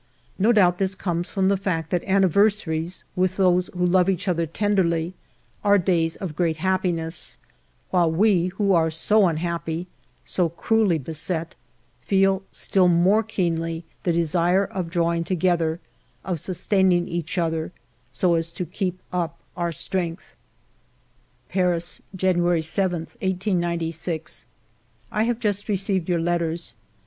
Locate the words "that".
1.91-2.03